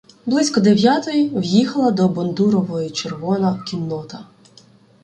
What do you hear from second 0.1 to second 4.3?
Близько дев'ятої в'їхала до Бондурової червона кіннота.